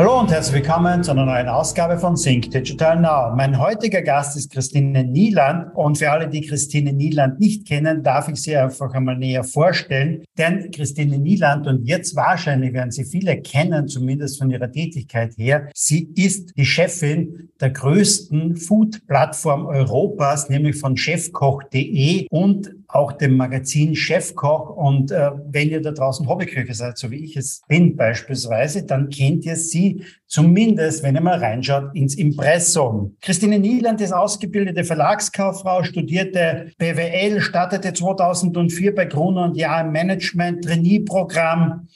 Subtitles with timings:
[0.00, 3.36] Hallo und herzlich willkommen zu einer neuen Ausgabe von Think Digital Now.
[3.36, 8.26] Mein heutiger Gast ist Christine Nieland und für alle, die Christine Nieland nicht kennen, darf
[8.28, 10.24] ich sie einfach einmal näher vorstellen.
[10.38, 15.68] Denn Christine Nieland und jetzt wahrscheinlich werden Sie viele kennen, zumindest von ihrer Tätigkeit her.
[15.74, 23.94] Sie ist die Chefin der größten Food-Plattform Europas, nämlich von chefkoch.de und auch dem Magazin
[23.94, 24.70] Chefkoch.
[24.70, 29.08] Und äh, wenn ihr da draußen Hobbyköche seid, so wie ich es bin beispielsweise, dann
[29.08, 33.16] kennt ihr sie zumindest, wenn ihr mal reinschaut, ins Impressum.
[33.20, 40.64] Christine Nieland ist ausgebildete Verlagskauffrau, studierte BWL, startete 2004 bei Gruner und Jahr im Management,
[40.64, 41.88] Trainee-Programm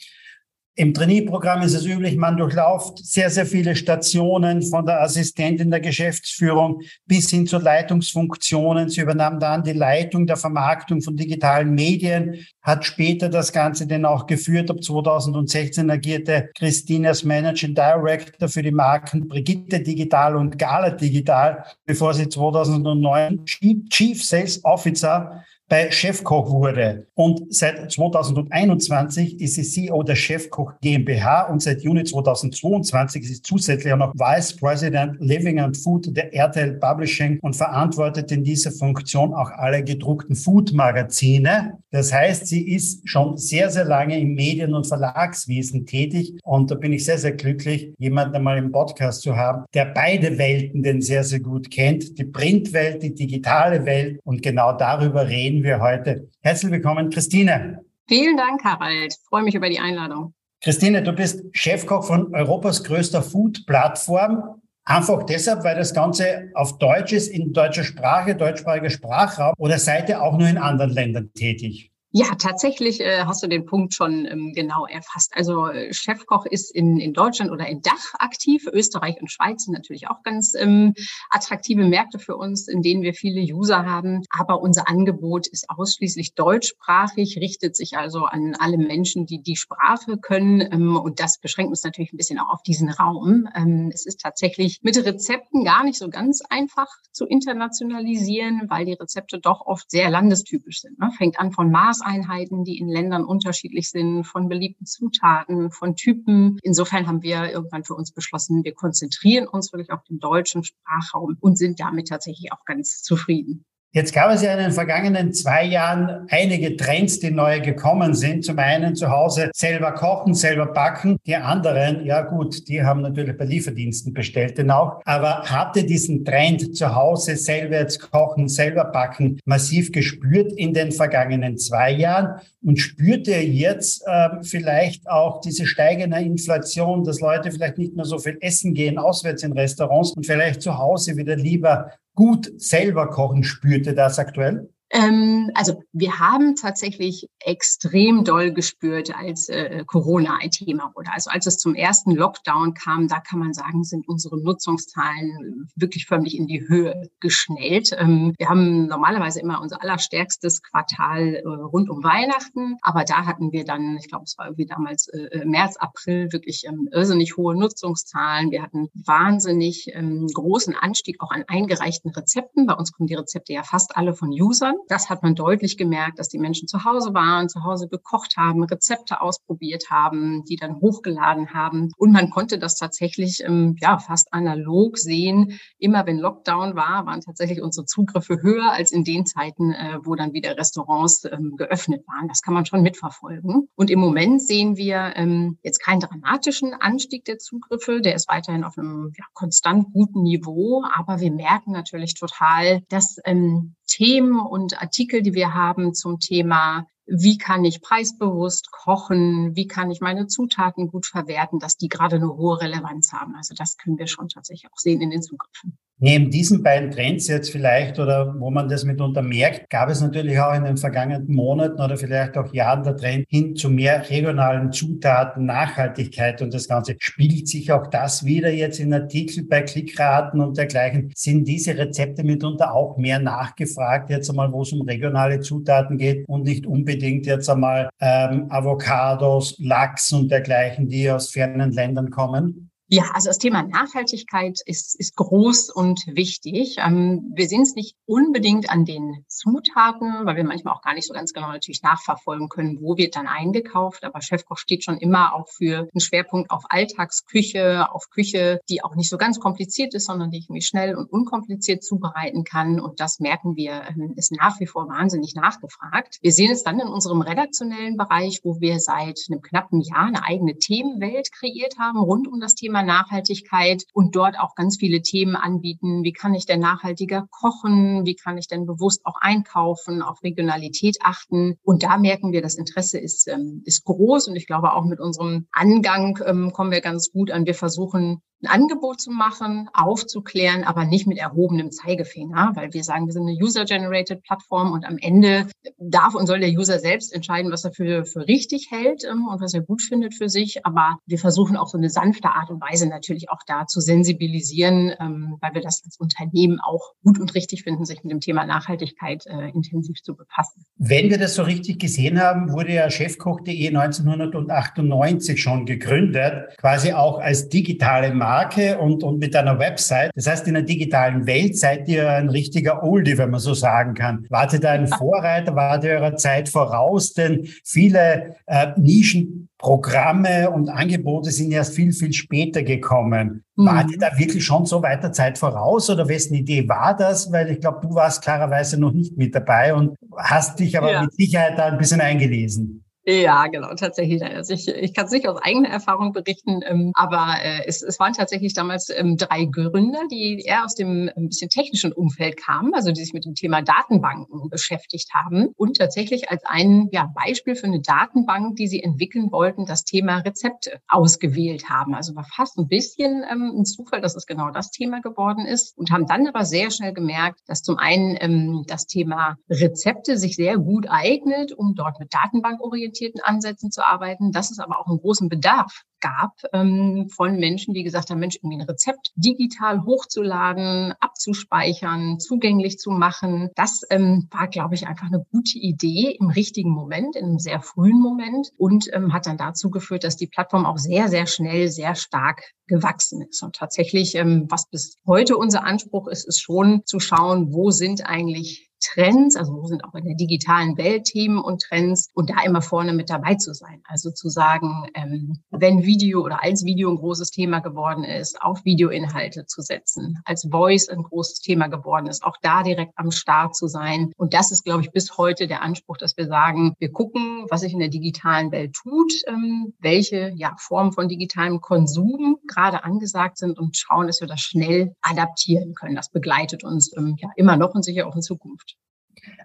[0.76, 5.78] im Trainee-Programm ist es üblich, man durchlauft sehr, sehr viele Stationen von der Assistentin der
[5.78, 8.88] Geschäftsführung bis hin zu Leitungsfunktionen.
[8.88, 14.04] Sie übernahm dann die Leitung der Vermarktung von digitalen Medien, hat später das Ganze dann
[14.04, 14.68] auch geführt.
[14.68, 21.64] Ab 2016 agierte Christine als Managing Director für die Marken Brigitte Digital und Gala Digital,
[21.86, 27.06] bevor sie 2009 Chief Sales Officer bei Chefkoch wurde.
[27.14, 33.42] Und seit 2021 ist sie CEO der Chefkoch GmbH und seit Juni 2022 ist sie
[33.42, 38.72] zusätzlich auch noch Vice President Living and Food der RTL Publishing und verantwortet in dieser
[38.72, 41.78] Funktion auch alle gedruckten Food-Magazine.
[41.90, 46.74] Das heißt, sie ist schon sehr, sehr lange im Medien- und Verlagswesen tätig und da
[46.74, 51.00] bin ich sehr, sehr glücklich, jemanden einmal im Podcast zu haben, der beide Welten denn
[51.00, 52.18] sehr, sehr gut kennt.
[52.18, 56.28] Die Printwelt, die digitale Welt und genau darüber reden reden wir heute.
[56.40, 57.84] Herzlich willkommen, Christine.
[58.08, 59.14] Vielen Dank, Harald.
[59.14, 60.34] Ich freue mich über die Einladung.
[60.60, 64.60] Christine, du bist Chefkoch von Europas größter Food-Plattform.
[64.84, 70.08] Einfach deshalb, weil das Ganze auf Deutsch ist, in deutscher Sprache, deutschsprachiger Sprachraum oder seid
[70.08, 71.90] ihr auch nur in anderen Ländern tätig?
[72.16, 75.32] Ja, tatsächlich äh, hast du den Punkt schon ähm, genau erfasst.
[75.34, 78.68] Also äh, Chefkoch ist in, in Deutschland oder in Dach aktiv.
[78.72, 80.94] Österreich und Schweiz sind natürlich auch ganz ähm,
[81.30, 84.22] attraktive Märkte für uns, in denen wir viele User haben.
[84.30, 90.16] Aber unser Angebot ist ausschließlich deutschsprachig, richtet sich also an alle Menschen, die die Sprache
[90.16, 90.60] können.
[90.60, 93.48] Ähm, und das beschränkt uns natürlich ein bisschen auch auf diesen Raum.
[93.56, 98.92] Ähm, es ist tatsächlich mit Rezepten gar nicht so ganz einfach zu internationalisieren, weil die
[98.92, 101.00] Rezepte doch oft sehr landestypisch sind.
[101.00, 101.10] Ne?
[101.18, 106.58] Fängt an von Maß Maßeinheiten, die in Ländern unterschiedlich sind, von beliebten Zutaten, von Typen.
[106.62, 111.36] Insofern haben wir irgendwann für uns beschlossen, wir konzentrieren uns wirklich auf den deutschen Sprachraum
[111.40, 113.64] und sind damit tatsächlich auch ganz zufrieden.
[113.96, 118.44] Jetzt gab es ja in den vergangenen zwei Jahren einige Trends, die neu gekommen sind.
[118.44, 121.16] Zum einen zu Hause selber kochen, selber backen.
[121.24, 125.00] Die anderen, ja gut, die haben natürlich bei Lieferdiensten bestellt denn auch.
[125.04, 130.74] Aber habt ihr diesen Trend zu Hause selber jetzt kochen, selber backen massiv gespürt in
[130.74, 132.40] den vergangenen zwei Jahren?
[132.64, 138.06] Und spürt ihr jetzt äh, vielleicht auch diese steigende Inflation, dass Leute vielleicht nicht mehr
[138.06, 143.10] so viel essen gehen, auswärts in Restaurants und vielleicht zu Hause wieder lieber gut selber
[143.10, 144.70] kochen, spürt ihr das aktuell?
[144.90, 151.10] Ähm, also wir haben tatsächlich extrem doll gespürt, als äh, Corona ein Thema wurde.
[151.12, 156.06] Also als es zum ersten Lockdown kam, da kann man sagen, sind unsere Nutzungszahlen wirklich
[156.06, 157.90] förmlich in die Höhe geschnellt.
[157.98, 163.52] Ähm, wir haben normalerweise immer unser allerstärkstes Quartal äh, rund um Weihnachten, aber da hatten
[163.52, 167.36] wir dann, ich glaube, es war irgendwie damals äh, äh, März, April, wirklich ähm, irrsinnig
[167.36, 168.50] hohe Nutzungszahlen.
[168.50, 172.66] Wir hatten wahnsinnig ähm, großen Anstieg auch an eingereichten Rezepten.
[172.66, 174.73] Bei uns kommen die Rezepte ja fast alle von Usern.
[174.88, 178.64] Das hat man deutlich gemerkt, dass die Menschen zu Hause waren, zu Hause gekocht haben,
[178.64, 181.90] Rezepte ausprobiert haben, die dann hochgeladen haben.
[181.96, 185.58] Und man konnte das tatsächlich ähm, ja fast analog sehen.
[185.78, 190.14] Immer wenn Lockdown war, waren tatsächlich unsere Zugriffe höher als in den Zeiten, äh, wo
[190.14, 192.28] dann wieder Restaurants ähm, geöffnet waren.
[192.28, 193.68] Das kann man schon mitverfolgen.
[193.74, 198.00] Und im Moment sehen wir ähm, jetzt keinen dramatischen Anstieg der Zugriffe.
[198.00, 200.84] Der ist weiterhin auf einem ja, konstant guten Niveau.
[200.94, 206.86] Aber wir merken natürlich total, dass ähm, Themen und Artikel, die wir haben zum Thema,
[207.06, 212.16] wie kann ich preisbewusst kochen, wie kann ich meine Zutaten gut verwerten, dass die gerade
[212.16, 213.34] eine hohe Relevanz haben.
[213.36, 215.78] Also das können wir schon tatsächlich auch sehen in den Zugriffen.
[216.00, 220.38] Neben diesen beiden Trends jetzt vielleicht oder wo man das mitunter merkt, gab es natürlich
[220.40, 224.72] auch in den vergangenen Monaten oder vielleicht auch Jahren der Trend hin zu mehr regionalen
[224.72, 226.96] Zutaten, Nachhaltigkeit und das Ganze.
[226.98, 231.12] Spielt sich auch das wieder jetzt in Artikel bei Klickraten und dergleichen?
[231.14, 236.28] Sind diese Rezepte mitunter auch mehr nachgefragt, jetzt einmal, wo es um regionale Zutaten geht
[236.28, 236.93] und nicht unbedingt
[237.26, 242.70] jetzt einmal ähm, Avocados, Lachs und dergleichen, die aus fernen Ländern kommen?
[242.94, 246.76] Ja, also das Thema Nachhaltigkeit ist, ist groß und wichtig.
[246.78, 251.08] Ähm, wir sehen es nicht unbedingt an den Zutaten, weil wir manchmal auch gar nicht
[251.08, 254.04] so ganz genau natürlich nachverfolgen können, wo wird dann eingekauft.
[254.04, 258.94] Aber Chefkoch steht schon immer auch für einen Schwerpunkt auf Alltagsküche, auf Küche, die auch
[258.94, 262.78] nicht so ganz kompliziert ist, sondern die ich mir schnell und unkompliziert zubereiten kann.
[262.78, 266.18] Und das merken wir, ähm, ist nach wie vor wahnsinnig nachgefragt.
[266.22, 270.22] Wir sehen es dann in unserem redaktionellen Bereich, wo wir seit einem knappen Jahr eine
[270.22, 275.36] eigene Themenwelt kreiert haben rund um das Thema Nachhaltigkeit und dort auch ganz viele Themen
[275.36, 276.04] anbieten.
[276.04, 278.06] Wie kann ich denn nachhaltiger kochen?
[278.06, 281.56] Wie kann ich denn bewusst auch einkaufen, auf Regionalität achten?
[281.62, 285.00] Und da merken wir, das Interesse ist, ähm, ist groß und ich glaube auch mit
[285.00, 287.46] unserem Angang ähm, kommen wir ganz gut an.
[287.46, 293.06] Wir versuchen ein Angebot zu machen, aufzuklären, aber nicht mit erhobenem Zeigefinger, weil wir sagen,
[293.06, 295.46] wir sind eine User-Generated Plattform und am Ende
[295.78, 299.40] darf und soll der User selbst entscheiden, was er für, für richtig hält ähm, und
[299.40, 300.64] was er gut findet für sich.
[300.66, 304.92] Aber wir versuchen auch so eine sanfte Art und Weise natürlich auch da zu sensibilisieren,
[305.00, 308.44] ähm, weil wir das als Unternehmen auch gut und richtig finden, sich mit dem Thema
[308.44, 310.64] Nachhaltigkeit äh, intensiv zu befassen.
[310.76, 317.18] Wenn wir das so richtig gesehen haben, wurde ja chefkoch.de 1998 schon gegründet, quasi auch
[317.18, 320.10] als digitale Marke Marke und, und mit einer Website.
[320.16, 323.94] Das heißt, in der digitalen Welt seid ihr ein richtiger Oldie, wenn man so sagen
[323.94, 324.26] kann.
[324.28, 327.12] Wart ihr da ein Vorreiter, wart ihr eurer Zeit voraus?
[327.12, 333.44] Denn viele äh, Nischenprogramme und Angebote sind erst viel, viel später gekommen.
[333.54, 333.66] Mhm.
[333.66, 337.30] Wart ihr da wirklich schon so weiter Zeit voraus oder wessen Idee war das?
[337.30, 341.02] Weil ich glaube, du warst klarerweise noch nicht mit dabei und hast dich aber ja.
[341.02, 342.83] mit Sicherheit da ein bisschen eingelesen.
[343.06, 344.24] Ja, genau, tatsächlich.
[344.24, 348.00] Also ich, ich kann es nicht aus eigener Erfahrung berichten, ähm, aber äh, es, es
[348.00, 352.72] waren tatsächlich damals ähm, drei Gründer, die eher aus dem ein bisschen technischen Umfeld kamen,
[352.72, 357.56] also die sich mit dem Thema Datenbanken beschäftigt haben und tatsächlich als ein ja, Beispiel
[357.56, 361.94] für eine Datenbank, die sie entwickeln wollten, das Thema Rezepte ausgewählt haben.
[361.94, 365.76] Also war fast ein bisschen ähm, ein Zufall, dass es genau das Thema geworden ist
[365.76, 370.36] und haben dann aber sehr schnell gemerkt, dass zum einen ähm, das Thema Rezepte sich
[370.36, 374.86] sehr gut eignet, um dort mit Datenbankorientierung orientierten Ansätzen zu arbeiten, dass es aber auch
[374.86, 379.84] einen großen Bedarf gab ähm, von Menschen, die gesagt haben, Mensch, irgendwie ein Rezept digital
[379.84, 383.50] hochzuladen, abzuspeichern, zugänglich zu machen.
[383.56, 387.60] Das ähm, war, glaube ich, einfach eine gute Idee im richtigen Moment, in einem sehr
[387.60, 391.68] frühen Moment und ähm, hat dann dazu geführt, dass die Plattform auch sehr, sehr schnell,
[391.68, 393.42] sehr stark gewachsen ist.
[393.42, 398.06] Und tatsächlich, ähm, was bis heute unser Anspruch ist, ist schon zu schauen, wo sind
[398.06, 402.42] eigentlich Trends, also wo sind auch in der digitalen Welt Themen und Trends und da
[402.44, 403.82] immer vorne mit dabei zu sein.
[403.88, 408.64] Also zu sagen, ähm, wenn Video oder als Video ein großes Thema geworden ist, auf
[408.64, 413.56] Videoinhalte zu setzen, als Voice ein großes Thema geworden ist, auch da direkt am Start
[413.56, 414.12] zu sein.
[414.16, 417.60] Und das ist, glaube ich, bis heute der Anspruch, dass wir sagen, wir gucken, was
[417.62, 423.38] sich in der digitalen Welt tut, ähm, welche ja, Formen von digitalem Konsum gerade angesagt
[423.38, 425.96] sind und schauen, dass wir das schnell adaptieren können.
[425.96, 428.73] Das begleitet uns ähm, ja immer noch und sicher auch in Zukunft.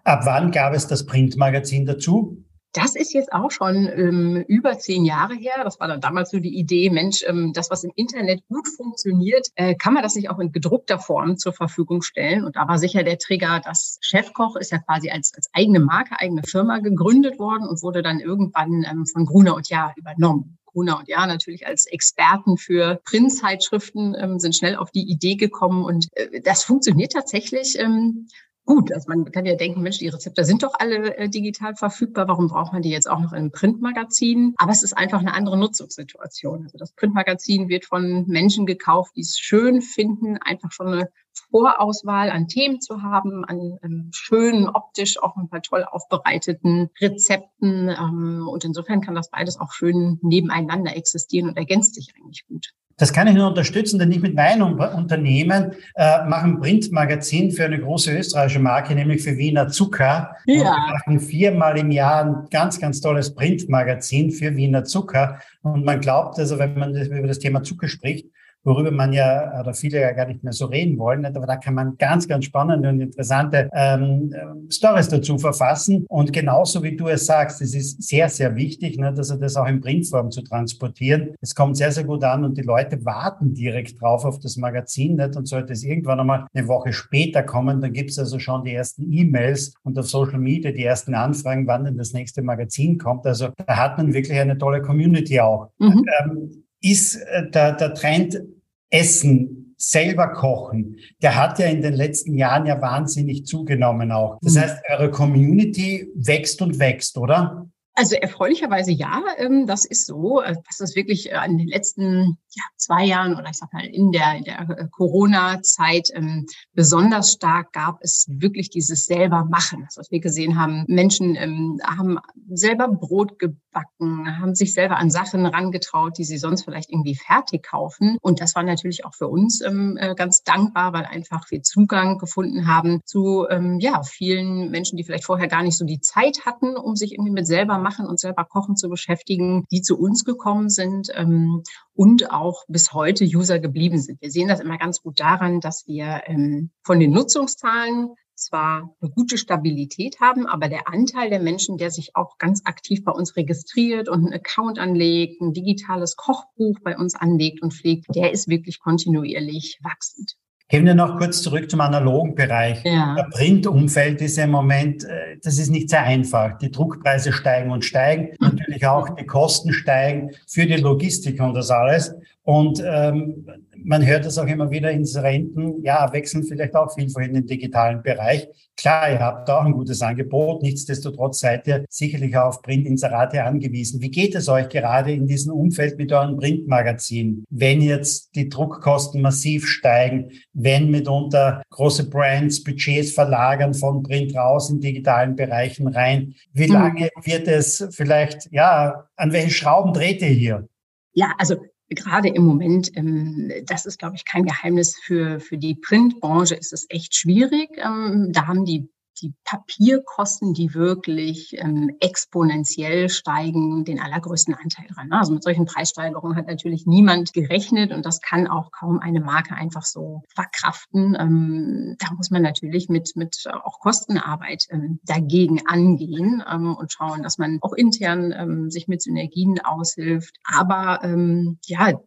[0.03, 2.43] Ab wann gab es das Printmagazin dazu?
[2.73, 5.63] Das ist jetzt auch schon ähm, über zehn Jahre her.
[5.63, 9.47] Das war dann damals so die Idee, Mensch, ähm, das, was im Internet gut funktioniert,
[9.55, 12.45] äh, kann man das nicht auch in gedruckter Form zur Verfügung stellen?
[12.45, 16.19] Und da war sicher der Trigger, dass Chefkoch ist ja quasi als, als eigene Marke,
[16.19, 20.59] eigene Firma gegründet worden und wurde dann irgendwann ähm, von Gruner und Jahr übernommen.
[20.65, 25.83] Gruner und Jahr natürlich als Experten für Printzeitschriften ähm, sind schnell auf die Idee gekommen
[25.83, 28.27] und äh, das funktioniert tatsächlich ähm,
[28.69, 28.93] gut.
[28.93, 32.27] Also man kann ja denken, Mensch, die Rezepte sind doch alle äh, digital verfügbar.
[32.27, 34.53] Warum braucht man die jetzt auch noch in einem Printmagazin?
[34.57, 36.65] Aber es ist einfach eine andere Nutzungssituation.
[36.65, 41.09] Also das Printmagazin wird von Menschen gekauft, die es schön finden, einfach schon eine
[41.49, 47.89] Vorauswahl an Themen zu haben, an ähm, schönen, optisch auch ein paar toll aufbereiteten Rezepten.
[47.89, 52.67] Ähm, und insofern kann das beides auch schön nebeneinander existieren und ergänzt sich eigentlich gut.
[52.99, 57.79] Das kann ich nur unterstützen, denn ich mit meinem Unternehmen äh, machen Printmagazin für eine
[57.79, 60.35] große österreichische Marke, nämlich für Wiener Zucker.
[60.45, 60.55] Ja.
[60.55, 65.39] Und wir machen viermal im Jahr ein ganz, ganz tolles Printmagazin für Wiener Zucker.
[65.61, 68.27] Und man glaubt also, wenn man über das Thema Zucker spricht,
[68.69, 71.25] worüber man ja oder viele ja gar nicht mehr so reden wollen.
[71.25, 74.31] Aber da kann man ganz, ganz spannende und interessante ähm,
[74.69, 76.05] Stories dazu verfassen.
[76.07, 79.55] Und genauso wie du es sagst, es ist sehr, sehr wichtig, ne, dass er das
[79.55, 81.33] auch in Printform zu transportieren.
[81.41, 85.15] Es kommt sehr, sehr gut an und die Leute warten direkt drauf auf das Magazin.
[85.15, 85.35] Nicht?
[85.35, 88.73] Und sollte es irgendwann einmal eine Woche später kommen, dann gibt es also schon die
[88.73, 93.25] ersten E-Mails und auf Social Media die ersten Anfragen, wann denn das nächste Magazin kommt.
[93.25, 95.69] Also da hat man wirklich eine tolle Community auch.
[95.79, 96.05] Mhm.
[96.21, 98.39] Ähm, ist äh, der, der Trend
[98.89, 104.37] Essen selber kochen, der hat ja in den letzten Jahren ja wahnsinnig zugenommen auch.
[104.41, 104.59] Das mhm.
[104.59, 107.69] heißt, eure Community wächst und wächst, oder?
[107.99, 110.41] Also erfreulicherweise ja, ähm, das ist so.
[110.41, 113.85] Äh, was das wirklich äh, in den letzten ja, zwei Jahren oder ich sag mal
[113.85, 119.83] in der, in der äh, Corona-Zeit ähm, besonders stark gab, es wirklich dieses selber machen.
[119.83, 125.09] Das, was wir gesehen haben, Menschen ähm, haben selber Brot gebacken, haben sich selber an
[125.09, 128.17] Sachen rangetraut, die sie sonst vielleicht irgendwie fertig kaufen.
[128.21, 132.65] Und das war natürlich auch für uns äh, ganz dankbar, weil einfach wir Zugang gefunden
[132.65, 133.45] haben zu
[133.79, 137.31] ja, vielen Menschen, die vielleicht vorher gar nicht so die Zeit hatten, um sich irgendwie
[137.31, 141.63] mit selber machen machen und selber kochen zu beschäftigen, die zu uns gekommen sind ähm,
[141.93, 144.21] und auch bis heute User geblieben sind.
[144.21, 149.11] Wir sehen das immer ganz gut daran, dass wir ähm, von den Nutzungszahlen zwar eine
[149.11, 153.35] gute Stabilität haben, aber der Anteil der Menschen, der sich auch ganz aktiv bei uns
[153.35, 158.47] registriert und einen Account anlegt, ein digitales Kochbuch bei uns anlegt und pflegt, der ist
[158.47, 160.35] wirklich kontinuierlich wachsend.
[160.69, 162.83] Gehen wir noch kurz zurück zum analogen Bereich.
[162.83, 163.15] Ja.
[163.15, 166.59] Der Printumfeld ist im Moment, äh, das ist nicht sehr einfach.
[166.59, 168.35] Die Druckpreise steigen und steigen.
[168.39, 168.49] Mhm.
[168.55, 172.13] Natürlich auch die Kosten steigen für die Logistik und das alles.
[172.43, 173.47] Und ähm,
[173.83, 178.01] man hört es auch immer wieder, Inserenten, ja, wechseln vielleicht auch vielfach in den digitalen
[178.01, 178.47] Bereich.
[178.77, 180.63] Klar, ihr habt auch ein gutes Angebot.
[180.63, 184.01] Nichtsdestotrotz seid ihr sicherlich auch auf Printinserate angewiesen.
[184.01, 187.43] Wie geht es euch gerade in diesem Umfeld mit euren Printmagazinen?
[187.49, 194.69] Wenn jetzt die Druckkosten massiv steigen, wenn mitunter große Brands Budgets verlagern von Print raus
[194.69, 196.73] in digitalen Bereichen rein, wie hm.
[196.73, 200.67] lange wird es vielleicht, ja, an welchen Schrauben dreht ihr hier?
[201.13, 201.57] Ja, also
[201.89, 206.73] gerade im Moment, ähm, das ist, glaube ich, kein Geheimnis für, für die Printbranche, ist
[206.73, 207.69] es echt schwierig.
[207.77, 208.89] Ähm, da haben die
[209.21, 215.11] die Papierkosten, die wirklich ähm, exponentiell steigen, den allergrößten Anteil dran.
[215.11, 219.55] Also mit solchen Preissteigerungen hat natürlich niemand gerechnet und das kann auch kaum eine Marke
[219.55, 221.15] einfach so verkraften.
[221.19, 227.23] Ähm, da muss man natürlich mit, mit auch Kostenarbeit ähm, dagegen angehen ähm, und schauen,
[227.23, 230.35] dass man auch intern ähm, sich mit Synergien aushilft.
[230.43, 231.99] Aber ähm, ja,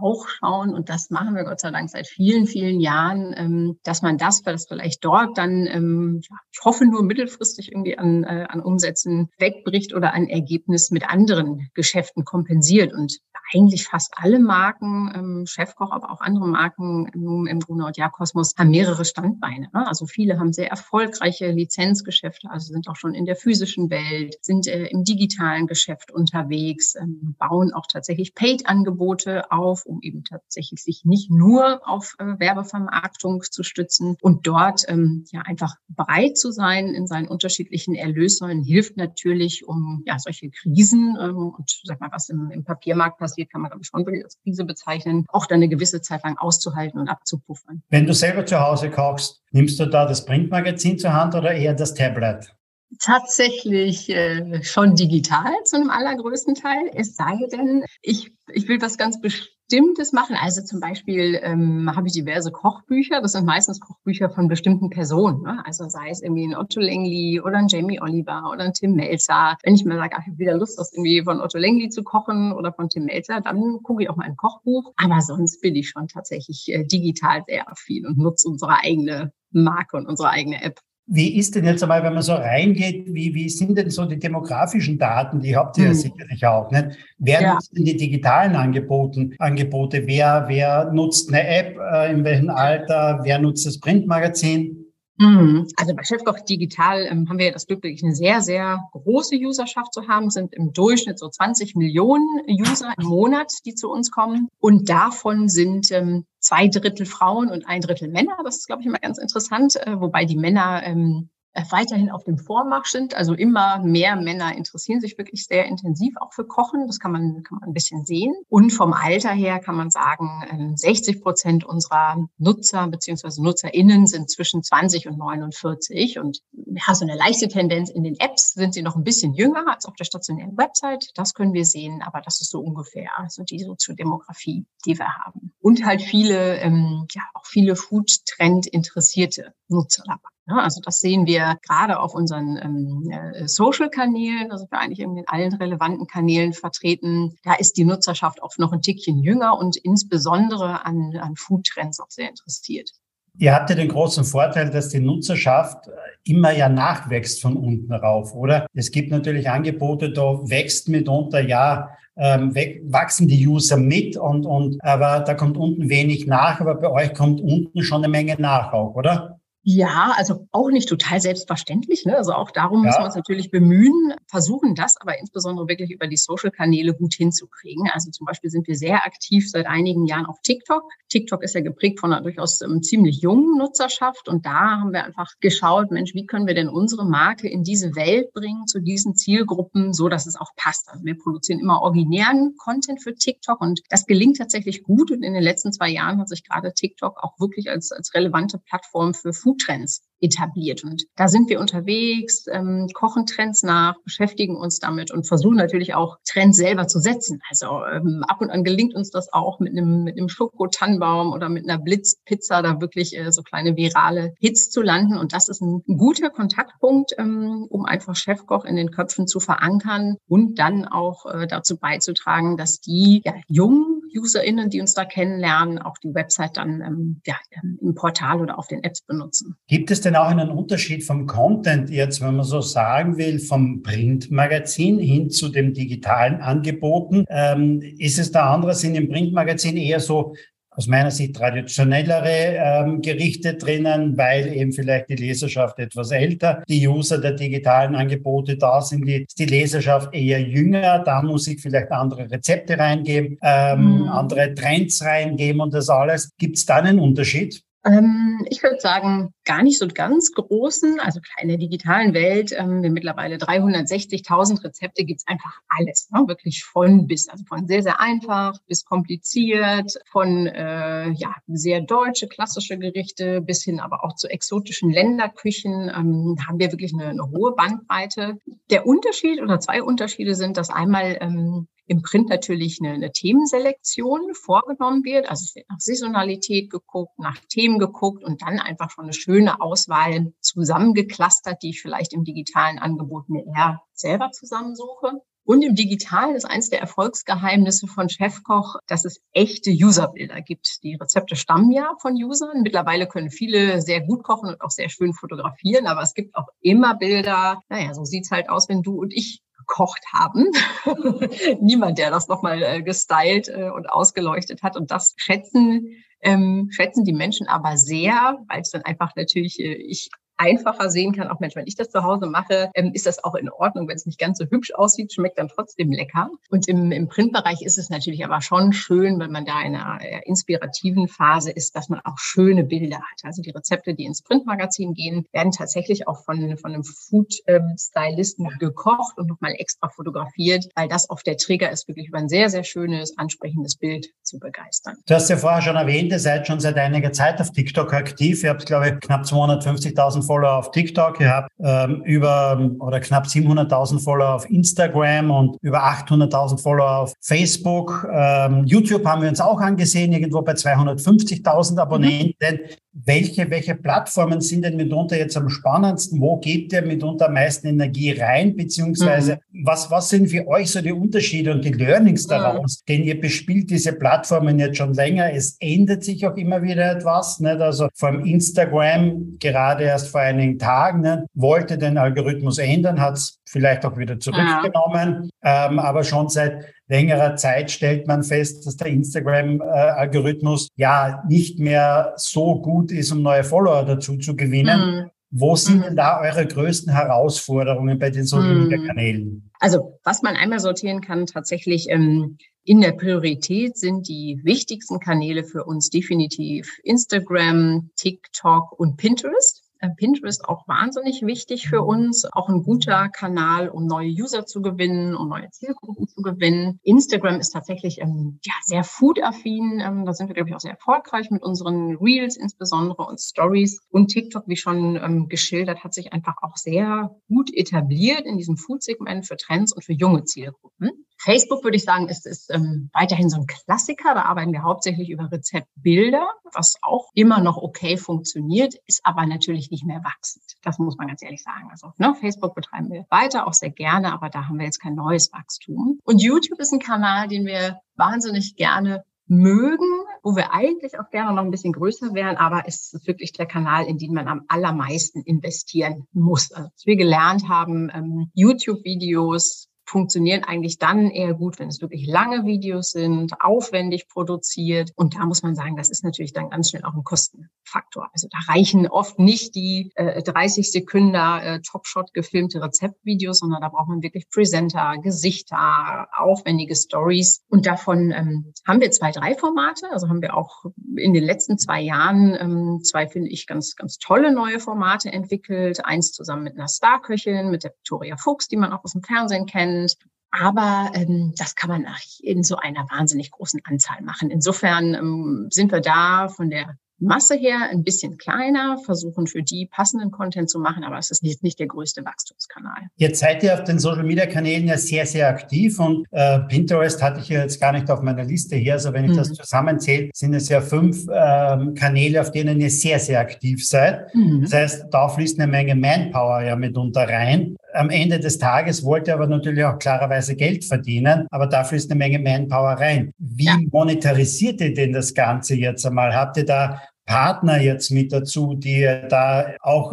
[0.00, 4.02] auch schauen, und das machen wir Gott sei Dank seit vielen, vielen Jahren, ähm, dass
[4.02, 6.20] man das, das vielleicht dort dann, ähm,
[6.52, 11.68] ich hoffe nur mittelfristig irgendwie an, äh, an Umsätzen wegbricht oder ein Ergebnis mit anderen
[11.74, 12.92] Geschäften kompensiert.
[12.92, 13.18] Und
[13.52, 18.54] eigentlich fast alle Marken, ähm, Chefkoch, aber auch andere Marken im, im Grunert Jahr Kosmos
[18.56, 19.68] haben mehrere Standbeine.
[19.72, 19.86] Ne?
[19.86, 24.66] Also viele haben sehr erfolgreiche Lizenzgeschäfte, also sind auch schon in der physischen Welt, sind
[24.66, 31.02] äh, im digitalen Geschäft unterwegs, ähm, bauen auch tatsächlich Paid-Angebote auf, um eben tatsächlich sich
[31.04, 36.88] nicht nur auf äh, Werbevermarktung zu stützen und dort ähm, ja einfach bereit zu sein
[36.88, 42.28] in seinen unterschiedlichen Erlössäulen hilft natürlich, um ja solche Krisen ähm, und sag mal, was
[42.28, 45.68] im, im Papiermarkt passiert, passiert, kann man ich schon als Krise bezeichnen, auch dann eine
[45.68, 47.82] gewisse Zeit lang auszuhalten und abzupuffern.
[47.90, 51.74] Wenn du selber zu Hause kochst, nimmst du da das Printmagazin zur Hand oder eher
[51.74, 52.54] das Tablet?
[53.00, 56.90] Tatsächlich äh, schon digital zu einem allergrößten Teil.
[56.94, 60.36] Es sei denn, ich, ich will was ganz Bestimmtes machen.
[60.40, 63.20] Also zum Beispiel ähm, habe ich diverse Kochbücher.
[63.22, 65.42] Das sind meistens Kochbücher von bestimmten Personen.
[65.42, 65.62] Ne?
[65.64, 69.56] Also sei es irgendwie ein Otto Lengli oder ein Jamie Oliver oder ein Tim Melzer.
[69.62, 72.52] Wenn ich mir sage, ich habe wieder Lust, das irgendwie von Otto Lengli zu kochen
[72.52, 74.92] oder von Tim Melzer, dann gucke ich auch mal ein Kochbuch.
[74.96, 79.96] Aber sonst bin ich schon tatsächlich äh, digital sehr affin und nutze unsere eigene Marke
[79.96, 80.80] und unsere eigene App.
[81.06, 84.18] Wie ist denn jetzt einmal, wenn man so reingeht, wie, wie sind denn so die
[84.18, 85.40] demografischen Daten?
[85.40, 85.90] Die habt ihr hm.
[85.90, 86.70] ja sicherlich auch.
[86.70, 86.96] Nicht?
[87.18, 87.54] Wer ja.
[87.54, 90.06] nutzt denn die digitalen Angeboten, Angebote?
[90.06, 91.76] Wer, wer nutzt eine App?
[91.92, 93.20] Äh, in welchem Alter?
[93.22, 94.83] Wer nutzt das Printmagazin?
[95.16, 95.68] Mhm.
[95.76, 99.92] Also bei Chefkoch Digital ähm, haben wir das Glück, wirklich eine sehr, sehr große Userschaft
[99.92, 100.30] zu haben.
[100.30, 104.48] Sind im Durchschnitt so 20 Millionen User im Monat, die zu uns kommen.
[104.58, 108.36] Und davon sind ähm, zwei Drittel Frauen und ein Drittel Männer.
[108.44, 111.33] Das ist, glaube ich, immer ganz interessant, äh, wobei die Männer ähm, äh,
[111.70, 113.14] weiterhin auf dem Vormarsch sind.
[113.14, 116.86] Also immer mehr Männer interessieren sich wirklich sehr intensiv auch für Kochen.
[116.86, 118.34] Das kann man, kann man ein bisschen sehen.
[118.48, 123.40] Und vom Alter her kann man sagen, 60 ähm, Prozent unserer Nutzer bzw.
[123.40, 126.18] NutzerInnen sind zwischen 20 und 49.
[126.18, 129.64] Und ja, so eine leichte Tendenz in den Apps sind sie noch ein bisschen jünger
[129.68, 131.10] als auf der stationären Website.
[131.14, 135.52] Das können wir sehen, aber das ist so ungefähr so die Soziodemografie, die wir haben.
[135.60, 140.33] Und halt viele, ähm, ja, auch viele Food-Trend-interessierte Nutzer dabei.
[140.46, 145.24] Ja, also das sehen wir gerade auf unseren ähm, äh, Social-Kanälen, also wir eigentlich in
[145.26, 147.36] allen relevanten Kanälen vertreten.
[147.44, 152.10] Da ist die Nutzerschaft oft noch ein Tickchen jünger und insbesondere an, an Food-Trends auch
[152.10, 152.90] sehr interessiert.
[153.38, 155.88] Ihr habt ja den großen Vorteil, dass die Nutzerschaft
[156.24, 158.66] immer ja nachwächst von unten rauf, oder?
[158.74, 164.78] Es gibt natürlich Angebote, da wächst mitunter ja ähm, wachsen die User mit und, und
[164.84, 168.72] aber da kommt unten wenig nach, aber bei euch kommt unten schon eine Menge nach
[168.72, 169.40] auch, oder?
[169.66, 172.04] Ja, also auch nicht total selbstverständlich.
[172.04, 172.18] Ne?
[172.18, 172.88] Also auch darum ja.
[172.88, 177.88] müssen wir uns natürlich bemühen, versuchen das aber insbesondere wirklich über die Social-Kanäle gut hinzukriegen.
[177.90, 180.82] Also zum Beispiel sind wir sehr aktiv seit einigen Jahren auf TikTok.
[181.08, 185.04] TikTok ist ja geprägt von einer durchaus ähm, ziemlich jungen Nutzerschaft und da haben wir
[185.04, 189.16] einfach geschaut, Mensch, wie können wir denn unsere Marke in diese Welt bringen, zu diesen
[189.16, 190.90] Zielgruppen, so dass es auch passt.
[190.90, 195.32] Also wir produzieren immer originären Content für TikTok und das gelingt tatsächlich gut und in
[195.32, 199.32] den letzten zwei Jahren hat sich gerade TikTok auch wirklich als, als relevante Plattform für
[199.32, 200.84] Food Foodtrends etabliert.
[200.84, 205.94] Und da sind wir unterwegs, ähm, kochen Trends nach, beschäftigen uns damit und versuchen natürlich
[205.94, 207.40] auch Trends selber zu setzen.
[207.50, 211.48] Also ähm, ab und an gelingt uns das auch mit einem, mit einem Schokotannenbaum oder
[211.48, 215.18] mit einer Blitzpizza da wirklich äh, so kleine virale Hits zu landen.
[215.18, 220.16] Und das ist ein guter Kontaktpunkt, ähm, um einfach Chefkoch in den Köpfen zu verankern
[220.26, 225.78] und dann auch äh, dazu beizutragen, dass die ja, jungen UserInnen, die uns da kennenlernen,
[225.78, 229.56] auch die Website dann ähm, ja, ähm, im Portal oder auf den Apps benutzen.
[229.68, 233.82] Gibt es denn auch einen Unterschied vom Content jetzt, wenn man so sagen will, vom
[233.82, 237.24] Printmagazin hin zu dem digitalen Angeboten?
[237.28, 240.34] Ähm, ist es da andere, sind im Printmagazin eher so
[240.76, 246.86] aus meiner Sicht traditionellere ähm, Gerichte drinnen, weil eben vielleicht die Leserschaft etwas älter, die
[246.86, 251.90] User der digitalen Angebote da sind, die, die Leserschaft eher jünger, da muss ich vielleicht
[251.92, 254.08] andere Rezepte reingeben, ähm, mhm.
[254.08, 256.30] andere Trends reingeben und das alles.
[256.38, 257.63] Gibt es da einen Unterschied?
[257.86, 262.82] Ähm, ich würde sagen, gar nicht so ganz großen, also in der digitalen Welt, ähm,
[262.82, 266.24] wir mittlerweile 360.000 Rezepte gibt's einfach alles, ne?
[266.26, 272.26] wirklich von bis, also von sehr, sehr einfach bis kompliziert, von äh, ja, sehr deutsche,
[272.26, 277.30] klassische Gerichte bis hin aber auch zu exotischen Länderküchen, ähm, haben wir wirklich eine, eine
[277.30, 278.38] hohe Bandbreite.
[278.70, 284.34] Der Unterschied oder zwei Unterschiede sind, dass einmal ähm, im Print natürlich eine, eine Themenselektion
[284.34, 285.28] vorgenommen wird.
[285.28, 289.60] Also es wird nach Saisonalität geguckt, nach Themen geguckt und dann einfach schon eine schöne
[289.60, 295.20] Auswahl zusammengeklustert, die ich vielleicht im digitalen Angebot mir eher selber zusammensuche.
[295.46, 300.82] Und im Digitalen ist eins der Erfolgsgeheimnisse von Chefkoch, dass es echte Userbilder gibt.
[300.82, 302.62] Die Rezepte stammen ja von Usern.
[302.62, 306.48] Mittlerweile können viele sehr gut kochen und auch sehr schön fotografieren, aber es gibt auch
[306.60, 307.60] immer Bilder.
[307.68, 310.46] Naja, so sieht's halt aus, wenn du und ich gekocht haben.
[311.60, 314.76] Niemand, der das nochmal äh, gestylt äh, und ausgeleuchtet hat.
[314.76, 319.74] Und das schätzen, ähm, schätzen die Menschen aber sehr, weil es dann einfach natürlich, äh,
[319.74, 323.22] ich einfacher sehen kann, auch Mensch, wenn ich das zu Hause mache, ähm, ist das
[323.22, 323.88] auch in Ordnung.
[323.88, 326.30] Wenn es nicht ganz so hübsch aussieht, schmeckt dann trotzdem lecker.
[326.50, 330.26] Und im, im Printbereich ist es natürlich aber schon schön, wenn man da in einer
[330.26, 333.20] inspirativen Phase ist, dass man auch schöne Bilder hat.
[333.22, 339.18] Also die Rezepte, die ins Printmagazin gehen, werden tatsächlich auch von, von einem Food-Stylisten gekocht
[339.18, 342.64] und nochmal extra fotografiert, weil das oft der Trigger ist, wirklich über ein sehr, sehr
[342.64, 344.96] schönes, ansprechendes Bild zu begeistern.
[345.06, 348.42] Du hast ja vorher schon erwähnt, ihr seid schon seit einiger Zeit auf TikTok aktiv.
[348.42, 353.26] Ihr habt, glaube ich, knapp 250.000 Follower auf TikTok, ihr habt ähm, über oder knapp
[353.26, 358.06] 700.000 Follower auf Instagram und über 800.000 Follower auf Facebook.
[358.12, 362.34] Ähm, YouTube haben wir uns auch angesehen, irgendwo bei 250.000 Abonnenten.
[362.40, 362.74] Mhm.
[363.04, 366.20] Welche, welche Plattformen sind denn mitunter jetzt am spannendsten?
[366.20, 368.56] Wo gebt ihr mitunter am meisten Energie rein?
[368.56, 369.66] Beziehungsweise mhm.
[369.66, 372.80] was, was sind für euch so die Unterschiede und die Learnings daraus?
[372.80, 372.92] Mhm.
[372.92, 375.32] Denn ihr bespielt diese Plattformen jetzt schon länger.
[375.32, 377.40] Es ändert sich auch immer wieder etwas.
[377.40, 377.60] Nicht?
[377.60, 381.24] Also allem Instagram gerade erst vor einigen Tagen nicht?
[381.34, 385.30] wollte den Algorithmus ändern, hat es vielleicht auch wieder zurückgenommen.
[385.44, 385.68] Ja.
[385.68, 392.14] Ähm, aber schon seit längerer Zeit stellt man fest, dass der Instagram-Algorithmus ja nicht mehr
[392.16, 395.04] so gut ist, um neue Follower dazu zu gewinnen.
[395.04, 395.10] Mhm.
[395.30, 395.82] Wo sind mhm.
[395.82, 398.84] denn da eure größten Herausforderungen bei den Social Media.
[398.86, 399.50] Kanälen?
[399.60, 405.44] Also, was man einmal sortieren kann, tatsächlich ähm, in der Priorität sind die wichtigsten Kanäle
[405.44, 409.63] für uns definitiv Instagram, TikTok und Pinterest.
[409.84, 414.62] Äh, Pinterest auch wahnsinnig wichtig für uns, auch ein guter Kanal, um neue User zu
[414.62, 416.80] gewinnen, um neue Zielgruppen zu gewinnen.
[416.82, 419.80] Instagram ist tatsächlich ähm, ja, sehr food-affin.
[419.84, 423.80] Ähm, da sind wir, glaube ich, auch sehr erfolgreich mit unseren Reels insbesondere und Stories.
[423.90, 428.56] Und TikTok, wie schon ähm, geschildert, hat sich einfach auch sehr gut etabliert in diesem
[428.56, 431.04] Food-Segment für Trends und für junge Zielgruppen.
[431.24, 434.14] Facebook würde ich sagen, ist, ist ähm, weiterhin so ein Klassiker.
[434.14, 439.70] Da arbeiten wir hauptsächlich über Rezeptbilder, was auch immer noch okay funktioniert, ist aber natürlich
[439.70, 440.44] nicht mehr wachsend.
[440.62, 441.68] Das muss man ganz ehrlich sagen.
[441.70, 444.94] Also ne, Facebook betreiben wir weiter auch sehr gerne, aber da haben wir jetzt kein
[444.94, 445.98] neues Wachstum.
[446.04, 451.32] Und YouTube ist ein Kanal, den wir wahnsinnig gerne mögen, wo wir eigentlich auch gerne
[451.32, 454.42] noch ein bisschen größer wären, aber es ist wirklich der Kanal, in den man am
[454.48, 456.52] allermeisten investieren muss.
[456.52, 462.04] Also, was wir gelernt haben, ähm, YouTube-Videos funktionieren eigentlich dann eher gut, wenn es wirklich
[462.08, 464.90] lange Videos sind, aufwendig produziert.
[464.96, 468.08] Und da muss man sagen, das ist natürlich dann ganz schnell auch ein Kostenfaktor.
[468.12, 473.68] Also da reichen oft nicht die äh, 30 Sekunden äh, Topshot gefilmte Rezeptvideos, sondern da
[473.68, 477.44] braucht man wirklich Presenter, Gesichter, aufwendige Stories.
[477.48, 479.92] Und davon ähm, haben wir zwei, drei Formate.
[479.92, 480.64] Also haben wir auch
[480.96, 485.84] in den letzten zwei Jahren ähm, zwei, finde ich, ganz, ganz tolle neue Formate entwickelt.
[485.84, 489.46] Eins zusammen mit einer Starköchin, mit der Victoria Fuchs, die man auch aus dem Fernsehen
[489.46, 490.14] kennt spannend.
[490.30, 491.86] Aber ähm, das kann man
[492.20, 494.30] in so einer wahnsinnig großen Anzahl machen.
[494.30, 499.66] Insofern ähm, sind wir da von der Masse her ein bisschen kleiner, versuchen für die
[499.66, 502.88] passenden Content zu machen, aber es ist nicht, nicht der größte Wachstumskanal.
[502.96, 507.02] Jetzt seid ihr auf den Social Media Kanälen ja sehr, sehr aktiv und äh, Pinterest
[507.02, 508.74] hatte ich jetzt gar nicht auf meiner Liste hier.
[508.74, 509.16] Also wenn ich mhm.
[509.16, 514.14] das zusammenzähle, sind es ja fünf ähm, Kanäle, auf denen ihr sehr, sehr aktiv seid.
[514.14, 514.42] Mhm.
[514.42, 517.56] Das heißt, da fließt eine Menge Manpower ja mitunter rein.
[517.74, 521.90] Am Ende des Tages wollt ihr aber natürlich auch klarerweise Geld verdienen, aber dafür ist
[521.90, 523.12] eine Menge Manpower rein.
[523.18, 523.58] Wie ja.
[523.72, 526.14] monetarisiert ihr denn das Ganze jetzt einmal?
[526.14, 529.92] Habt ihr da Partner jetzt mit dazu, die da auch,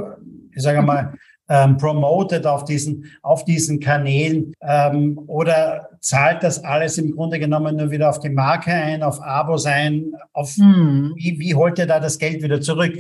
[0.55, 1.13] ich sage mal,
[1.49, 4.53] ähm, promotet auf diesen, auf diesen Kanälen?
[4.61, 9.21] Ähm, oder zahlt das alles im Grunde genommen nur wieder auf die Marke ein, auf
[9.21, 10.13] Abos ein?
[10.33, 11.13] Auf, hm.
[11.15, 12.93] wie, wie holt ihr da das Geld wieder zurück?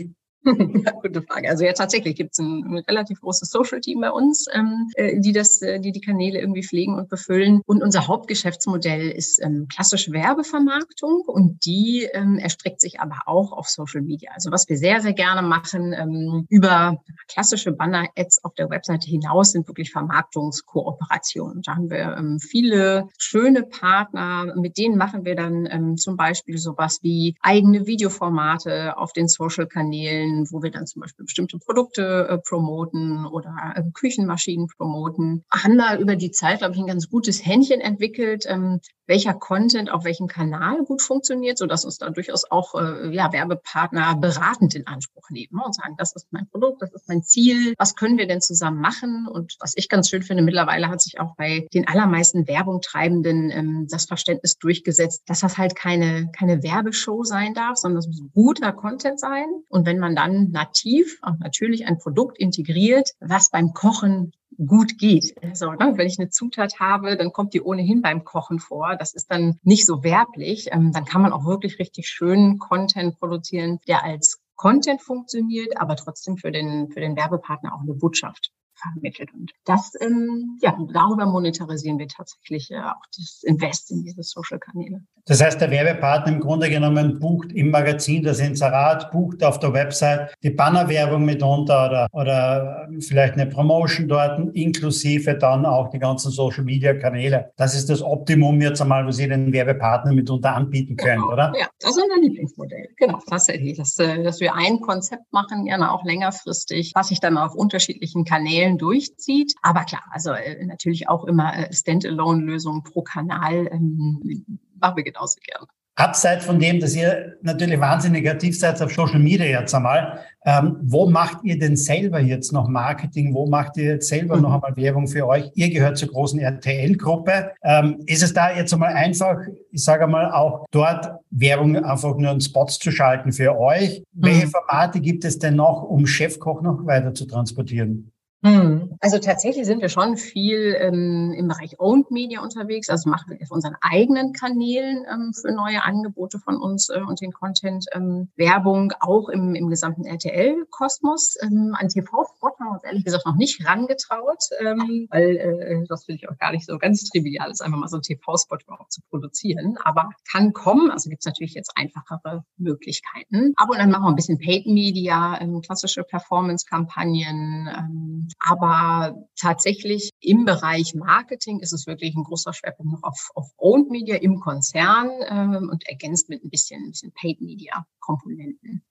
[0.43, 1.49] Gute Frage.
[1.49, 5.33] Also ja, tatsächlich gibt es ein, ein, relativ großes Social-Team bei uns, ähm, äh, die
[5.33, 7.61] das, äh, die die Kanäle irgendwie pflegen und befüllen.
[7.65, 13.67] Und unser Hauptgeschäftsmodell ist ähm, klassische Werbevermarktung und die ähm, erstreckt sich aber auch auf
[13.67, 14.31] Social Media.
[14.33, 19.51] Also was wir sehr, sehr gerne machen ähm, über klassische Banner-Ads auf der Webseite hinaus
[19.51, 21.61] sind wirklich Vermarktungskooperationen.
[21.61, 26.57] Da haben wir ähm, viele schöne Partner, mit denen machen wir dann ähm, zum Beispiel
[26.57, 32.27] sowas wie eigene Videoformate auf den Social-Kanälen Stellen, wo wir dann zum Beispiel bestimmte Produkte
[32.29, 35.43] äh, promoten oder äh, Küchenmaschinen promoten.
[35.51, 39.91] Haben da über die Zeit, glaube ich, ein ganz gutes Händchen entwickelt, ähm, welcher Content
[39.91, 44.73] auf welchem Kanal gut funktioniert, so dass uns da durchaus auch äh, ja, Werbepartner beratend
[44.73, 47.95] in Anspruch nehmen ne, und sagen, das ist mein Produkt, das ist mein Ziel, was
[47.95, 49.27] können wir denn zusammen machen?
[49.27, 53.87] Und was ich ganz schön finde, mittlerweile hat sich auch bei den allermeisten Werbungtreibenden ähm,
[53.89, 58.71] das Verständnis durchgesetzt, dass das halt keine, keine Werbeshow sein darf, sondern das muss guter
[58.71, 59.45] Content sein.
[59.67, 65.35] Und wenn man dann nativ und natürlich ein Produkt integriert, was beim Kochen gut geht.
[65.43, 68.95] Also, ne, wenn ich eine Zutat habe, dann kommt die ohnehin beim Kochen vor.
[68.97, 70.67] Das ist dann nicht so werblich.
[70.71, 75.95] Ähm, dann kann man auch wirklich richtig schönen Content produzieren, der als Content funktioniert, aber
[75.95, 79.33] trotzdem für den, für den Werbepartner auch eine Botschaft vermittelt.
[79.33, 85.01] Und das, ähm, ja, darüber monetarisieren wir tatsächlich äh, auch das Invest in diese Social-Kanäle.
[85.25, 89.73] Das heißt, der Werbepartner im Grunde genommen bucht im Magazin das Inserat, bucht auf der
[89.73, 96.31] Website die Bannerwerbung mitunter oder, oder vielleicht eine Promotion dort, inklusive dann auch die ganzen
[96.31, 97.51] Social-Media-Kanäle.
[97.55, 101.33] Das ist das Optimum jetzt einmal, was ihr den Werbepartner mitunter anbieten könnt, genau.
[101.33, 101.53] oder?
[101.57, 102.89] Ja, das ist unser Lieblingsmodell.
[102.97, 103.77] Genau, tatsächlich.
[103.77, 108.25] Dass, äh, dass wir ein Konzept machen, gerne auch längerfristig, was sich dann auf unterschiedlichen
[108.25, 109.53] Kanälen Teilen durchzieht.
[109.61, 114.45] Aber klar, also äh, natürlich auch immer äh, Standalone-Lösungen pro Kanal ähm,
[114.79, 115.67] machen wir genauso gerne.
[115.95, 120.77] Abseits von dem, dass ihr natürlich wahnsinnig aktiv seid auf Social Media jetzt einmal, ähm,
[120.81, 123.33] wo macht ihr denn selber jetzt noch Marketing?
[123.35, 124.43] Wo macht ihr jetzt selber mhm.
[124.43, 125.51] noch einmal Werbung für euch?
[125.53, 127.51] Ihr gehört zur großen RTL-Gruppe.
[127.61, 129.37] Ähm, ist es da jetzt einmal einfach,
[129.69, 134.01] ich sage einmal auch dort Werbung einfach nur in Spots zu schalten für euch?
[134.13, 134.25] Mhm.
[134.25, 138.11] Welche Formate gibt es denn noch, um Chefkoch noch weiter zu transportieren?
[138.43, 138.97] Hm.
[139.01, 142.89] Also tatsächlich sind wir schon viel ähm, im Bereich Owned Media unterwegs.
[142.89, 147.21] Also machen wir auf unseren eigenen Kanälen ähm, für neue Angebote von uns äh, und
[147.21, 151.35] den Content ähm, Werbung auch im, im gesamten RTL-Kosmos.
[151.43, 156.05] Ähm, an TV-Spot haben wir uns ehrlich gesagt noch nicht rangetraut, ähm, weil äh, das
[156.05, 158.91] finde ich auch gar nicht so ganz trivial ist, einfach mal so einen TV-Spot überhaupt
[158.91, 159.77] zu produzieren.
[159.83, 160.89] Aber kann kommen.
[160.89, 163.53] Also gibt es natürlich jetzt einfachere Möglichkeiten.
[163.55, 168.30] Aber dann machen wir ein bisschen Paid Media, ähm, klassische Performance-Kampagnen.
[168.39, 173.89] Aber tatsächlich im Bereich Marketing ist es wirklich ein großer Schwerpunkt noch auf, auf Owned
[173.89, 178.83] Media im Konzern ähm, und ergänzt mit ein bisschen, ein bisschen Paid Media Komponenten.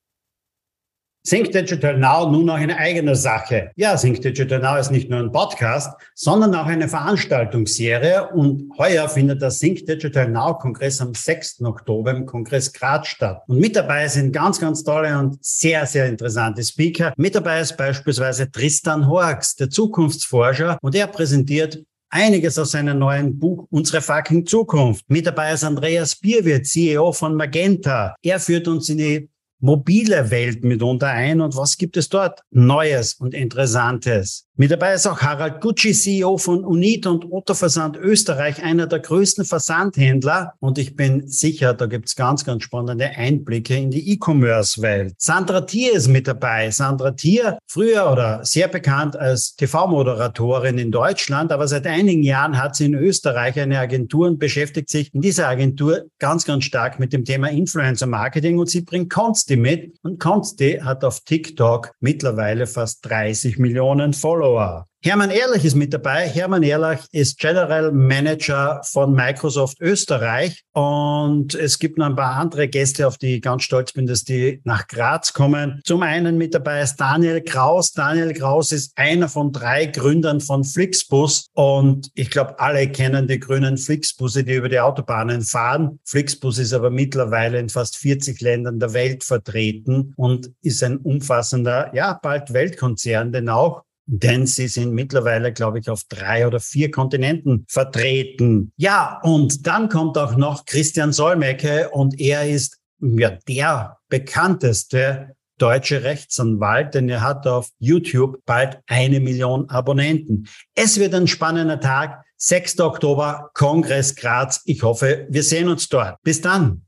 [1.22, 3.70] Think Digital Now nun auch eine eigene Sache.
[3.76, 8.30] Ja, Think Digital Now ist nicht nur ein Podcast, sondern auch eine Veranstaltungsserie.
[8.32, 11.60] Und heuer findet der Think Digital Now Kongress am 6.
[11.62, 13.42] Oktober im Kongress Graz statt.
[13.48, 17.12] Und mit dabei sind ganz, ganz tolle und sehr, sehr interessante Speaker.
[17.18, 20.78] Mit dabei ist beispielsweise Tristan Horx, der Zukunftsforscher.
[20.80, 25.04] Und er präsentiert einiges aus seinem neuen Buch Unsere fucking Zukunft.
[25.08, 28.14] Mit dabei ist Andreas Bierwirt, CEO von Magenta.
[28.22, 29.28] Er führt uns in die
[29.60, 34.48] mobile Welt mitunter ein und was gibt es dort Neues und Interessantes?
[34.60, 38.98] Mit dabei ist auch Harald Gucci, CEO von Unit und Otto Versand Österreich, einer der
[38.98, 40.52] größten Versandhändler.
[40.60, 45.14] Und ich bin sicher, da gibt's ganz, ganz spannende Einblicke in die E-Commerce-Welt.
[45.16, 46.70] Sandra Thier ist mit dabei.
[46.70, 52.76] Sandra Thier, früher oder sehr bekannt als TV-Moderatorin in Deutschland, aber seit einigen Jahren hat
[52.76, 57.14] sie in Österreich eine Agentur und beschäftigt sich in dieser Agentur ganz, ganz stark mit
[57.14, 59.96] dem Thema Influencer Marketing und sie bringt Consti mit.
[60.02, 64.49] Und Consti hat auf TikTok mittlerweile fast 30 Millionen Follower.
[64.50, 64.86] Follower.
[65.02, 66.28] Hermann Ehrlich ist mit dabei.
[66.28, 70.62] Hermann Ehrlich ist General Manager von Microsoft Österreich.
[70.72, 74.24] Und es gibt noch ein paar andere Gäste, auf die ich ganz stolz bin, dass
[74.24, 75.80] die nach Graz kommen.
[75.84, 77.92] Zum einen mit dabei ist Daniel Kraus.
[77.92, 81.46] Daniel Kraus ist einer von drei Gründern von Flixbus.
[81.54, 85.98] Und ich glaube, alle kennen die grünen Flixbusse, die über die Autobahnen fahren.
[86.04, 91.90] Flixbus ist aber mittlerweile in fast 40 Ländern der Welt vertreten und ist ein umfassender,
[91.94, 96.90] ja, bald Weltkonzern, denn auch denn sie sind mittlerweile, glaube ich, auf drei oder vier
[96.90, 98.72] Kontinenten vertreten.
[98.76, 106.02] Ja, und dann kommt auch noch Christian Solmecke und er ist ja der bekannteste deutsche
[106.02, 110.48] Rechtsanwalt, denn er hat auf YouTube bald eine Million Abonnenten.
[110.74, 112.24] Es wird ein spannender Tag.
[112.38, 112.80] 6.
[112.80, 114.62] Oktober, Kongress Graz.
[114.64, 116.16] Ich hoffe, wir sehen uns dort.
[116.22, 116.82] Bis dann.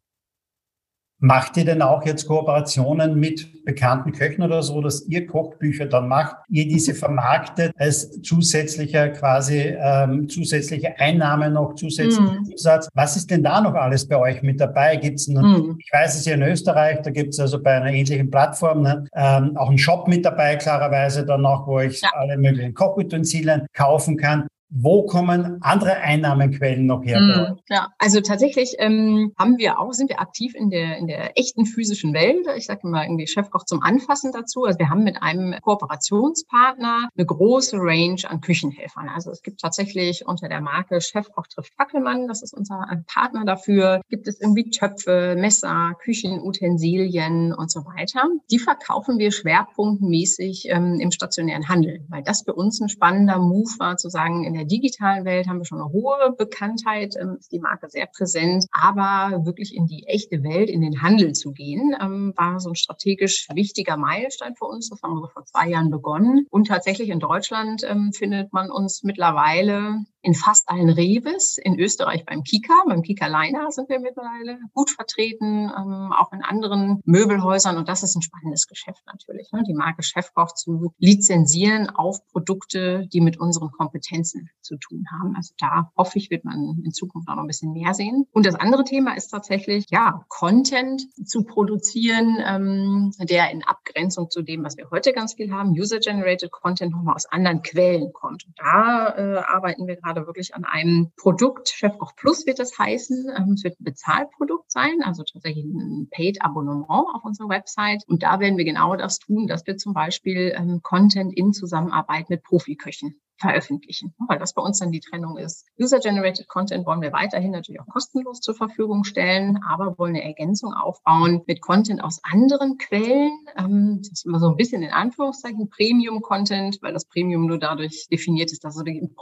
[1.25, 6.09] Macht ihr denn auch jetzt Kooperationen mit bekannten Köchen oder so, dass ihr Kochbücher dann
[6.09, 12.49] macht, ihr diese vermarktet als zusätzlicher quasi ähm, zusätzliche Einnahme noch, zusätzlicher mm.
[12.51, 12.89] Umsatz?
[12.95, 14.97] Was ist denn da noch alles bei euch mit dabei?
[14.97, 15.77] Gibt's mm.
[15.79, 19.57] ich weiß es ja in Österreich, da gibt's also bei einer ähnlichen Plattform ne, ähm,
[19.57, 22.09] auch einen Shop mit dabei, klarerweise dann noch, wo ich ja.
[22.15, 24.49] alle möglichen Kochutensilien kaufen kann.
[24.75, 27.21] Wo kommen andere Einnahmenquellen noch her?
[27.21, 31.39] Mm, ja, also tatsächlich ähm, haben wir auch, sind wir aktiv in der, in der
[31.39, 32.47] echten physischen Welt.
[32.57, 34.65] Ich sage mal irgendwie Chefkoch zum Anfassen dazu.
[34.65, 39.09] Also wir haben mit einem Kooperationspartner eine große Range an Küchenhelfern.
[39.09, 44.01] Also es gibt tatsächlich unter der Marke Chefkoch trifft Fackelmann, das ist unser Partner dafür,
[44.09, 48.23] gibt es irgendwie Töpfe, Messer, Küchenutensilien und so weiter.
[48.51, 53.71] Die verkaufen wir schwerpunktmäßig ähm, im stationären Handel, weil das für uns ein spannender Move
[53.79, 57.37] war, zu sagen, in der der digitalen Welt haben wir schon eine hohe Bekanntheit, ähm,
[57.39, 58.67] ist die Marke sehr präsent.
[58.71, 62.77] Aber wirklich in die echte Welt, in den Handel zu gehen, ähm, war so ein
[62.77, 64.89] strategisch wichtiger Meilenstein für uns.
[64.89, 66.47] Das haben wir vor zwei Jahren begonnen.
[66.51, 72.25] Und tatsächlich in Deutschland ähm, findet man uns mittlerweile in fast allen Reves, in Österreich
[72.25, 77.77] beim Kika, beim Kika Liner sind wir mittlerweile gut vertreten, ähm, auch in anderen Möbelhäusern
[77.77, 79.63] und das ist ein spannendes Geschäft natürlich, ne?
[79.67, 85.35] die Marke Chefkoch zu lizenzieren auf Produkte, die mit unseren Kompetenzen zu tun haben.
[85.37, 88.27] Also da hoffe ich, wird man in Zukunft auch noch ein bisschen mehr sehen.
[88.33, 94.43] Und das andere Thema ist tatsächlich, ja, Content zu produzieren, ähm, der in Abgrenzung zu
[94.43, 98.45] dem, was wir heute ganz viel haben, User-Generated Content nochmal aus anderen Quellen kommt.
[98.47, 101.69] Und da äh, arbeiten wir gerade gerade wirklich an einem Produkt.
[101.69, 103.33] Chefkoch Plus wird das heißen.
[103.37, 108.03] Ähm, es wird ein Bezahlprodukt sein, also tatsächlich ein Paid-Abonnement auf unserer Website.
[108.07, 112.31] Und da werden wir genau das tun, dass wir zum Beispiel ähm, Content in Zusammenarbeit
[112.31, 115.67] mit Profiköchen veröffentlichen, weil das bei uns dann die Trennung ist.
[115.79, 120.73] User-Generated Content wollen wir weiterhin natürlich auch kostenlos zur Verfügung stellen, aber wollen eine Ergänzung
[120.73, 123.33] aufbauen mit Content aus anderen Quellen.
[123.57, 128.07] Ähm, das ist immer so ein bisschen in Anführungszeichen Premium-Content, weil das Premium nur dadurch
[128.11, 129.15] definiert ist, dass es ein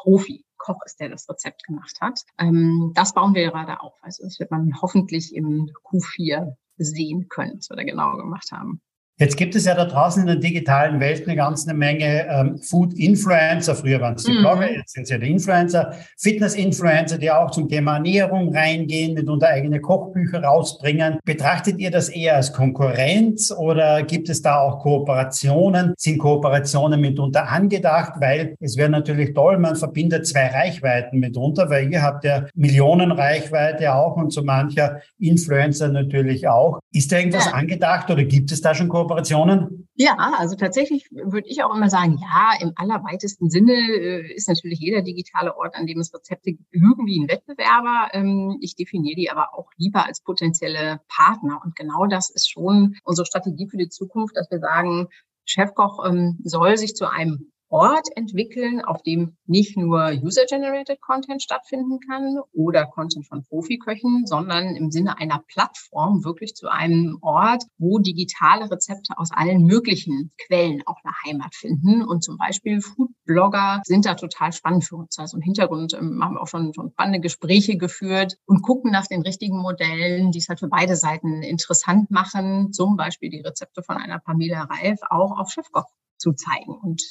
[0.60, 2.20] Profi-Koch ist, der das Rezept gemacht hat.
[2.38, 3.94] Ähm, das bauen wir gerade auf.
[4.02, 8.80] Also das wird man hoffentlich im Q4 sehen können, was wir da genau gemacht haben.
[9.20, 13.74] Jetzt gibt es ja da draußen in der digitalen Welt eine ganze Menge ähm, Food-Influencer.
[13.74, 14.38] Früher waren es die mhm.
[14.38, 15.92] Blogger, jetzt sind es ja die Influencer.
[16.16, 21.18] Fitness-Influencer, die auch zum Thema Ernährung reingehen, mitunter eigene Kochbücher rausbringen.
[21.26, 25.92] Betrachtet ihr das eher als Konkurrenz oder gibt es da auch Kooperationen?
[25.98, 28.14] Sind Kooperationen mitunter angedacht?
[28.20, 33.92] Weil es wäre natürlich toll, man verbindet zwei Reichweiten mitunter, weil ihr habt ja Millionenreichweite
[33.92, 36.80] auch und so mancher Influencer natürlich auch.
[36.90, 37.52] Ist da irgendwas ja.
[37.52, 39.09] angedacht oder gibt es da schon Kooperationen?
[39.10, 39.88] Kooperationen?
[39.96, 44.78] Ja, also tatsächlich würde ich auch immer sagen, ja, im allerweitesten Sinne äh, ist natürlich
[44.78, 48.08] jeder digitale Ort, an dem es Rezepte gibt, irgendwie ein Wettbewerber.
[48.12, 51.60] Ähm, ich definiere die aber auch lieber als potenzielle Partner.
[51.64, 55.08] Und genau das ist schon unsere Strategie für die Zukunft, dass wir sagen,
[55.44, 62.00] Chefkoch ähm, soll sich zu einem Ort entwickeln, auf dem nicht nur User-Generated Content stattfinden
[62.00, 67.98] kann oder Content von Profiköchen, sondern im Sinne einer Plattform wirklich zu einem Ort, wo
[68.00, 72.02] digitale Rezepte aus allen möglichen Quellen auch eine Heimat finden.
[72.02, 75.18] Und zum Beispiel Foodblogger sind da total spannend für uns.
[75.18, 79.06] Also im Hintergrund ähm, haben wir auch schon, schon spannende Gespräche geführt und gucken nach
[79.06, 82.72] den richtigen Modellen, die es halt für beide Seiten interessant machen.
[82.72, 86.74] Zum Beispiel die Rezepte von einer Pamela Reif auch auf Chefkoch zu zeigen.
[86.82, 87.02] Und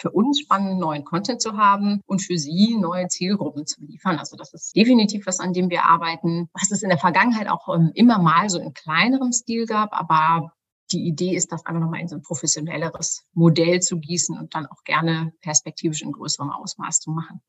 [0.00, 4.18] für uns spannenden neuen Content zu haben und für sie neue Zielgruppen zu liefern.
[4.18, 7.74] Also das ist definitiv was, an dem wir arbeiten, was es in der Vergangenheit auch
[7.74, 10.52] ähm, immer mal so in kleinerem Stil gab, aber
[10.92, 14.66] die Idee ist, das einfach nochmal in so ein professionelleres Modell zu gießen und dann
[14.66, 17.40] auch gerne perspektivisch in größerem Ausmaß zu machen.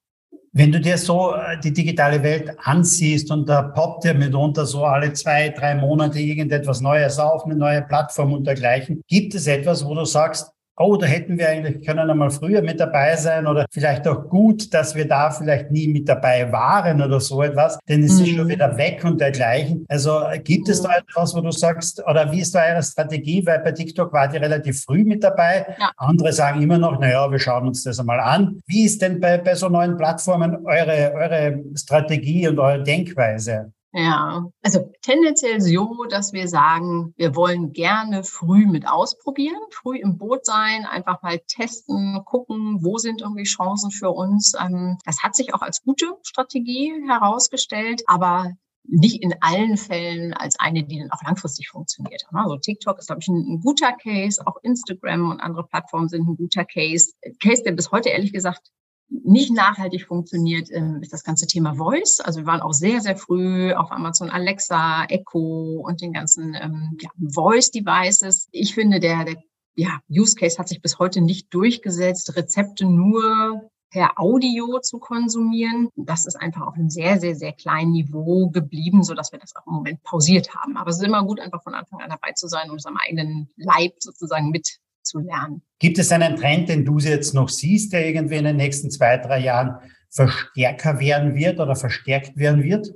[0.52, 4.84] Wenn du dir so äh, die digitale Welt ansiehst und da poppt ja mitunter so
[4.84, 9.86] alle zwei, drei Monate irgendetwas Neues auf, eine neue Plattform und dergleichen, gibt es etwas,
[9.86, 13.66] wo du sagst, oh, da hätten wir eigentlich können einmal früher mit dabei sein oder
[13.70, 18.04] vielleicht auch gut, dass wir da vielleicht nie mit dabei waren oder so etwas, denn
[18.04, 18.24] es mhm.
[18.24, 18.50] ist schon mhm.
[18.50, 19.86] wieder weg und dergleichen.
[19.90, 23.46] Also gibt es da etwas, wo du sagst, oder wie ist da eure Strategie?
[23.46, 25.66] Weil bei TikTok war die relativ früh mit dabei.
[25.80, 25.92] Ja.
[25.98, 28.62] Andere sagen immer noch, naja, wir schauen uns das einmal an.
[28.66, 33.74] Wie ist denn bei, bei so neuen Plattformen eure, eure Strategie und eure Denkweise?
[33.92, 40.20] Ja, also tendenziell so, dass wir sagen, wir wollen gerne früh mit ausprobieren, früh im
[40.20, 44.54] Boot sein, einfach mal testen, gucken, wo sind irgendwie Chancen für uns.
[44.60, 50.60] Ähm, das hat sich auch als gute Strategie herausgestellt, aber nicht in allen Fällen als
[50.60, 52.24] eine, die dann auch langfristig funktioniert.
[52.32, 56.38] Also TikTok ist, glaube ich, ein, guter Case, auch Instagram und andere Plattformen sind ein
[56.38, 57.14] guter Case.
[57.42, 58.72] Case, der bis heute ehrlich gesagt
[59.10, 62.20] nicht nachhaltig funktioniert, ähm, ist das ganze Thema Voice.
[62.20, 66.98] Also wir waren auch sehr, sehr früh auf Amazon Alexa, Echo und den ganzen ähm,
[67.02, 68.50] ja, Voice-Devices.
[68.52, 69.36] Ich finde, der, der
[69.76, 75.90] ja, Use Case hat sich bis heute nicht durchgesetzt, Rezepte nur per Audio zu konsumieren.
[75.96, 79.56] Das ist einfach auf einem sehr, sehr, sehr kleinen Niveau geblieben, so dass wir das
[79.56, 80.78] auch im Moment pausiert haben.
[80.78, 82.98] Aber es ist immer gut, einfach von Anfang an dabei zu sein und es am
[82.98, 85.62] eigenen Leib sozusagen mit zu lernen.
[85.80, 89.18] Gibt es einen Trend, den du jetzt noch siehst, der irgendwie in den nächsten zwei,
[89.18, 89.78] drei Jahren
[90.10, 92.92] verstärker werden wird oder verstärkt werden wird?